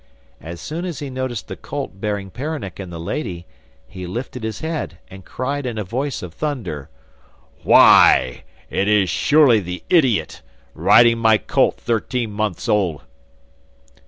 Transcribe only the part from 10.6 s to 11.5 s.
riding my